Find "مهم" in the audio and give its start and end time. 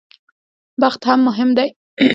1.27-1.49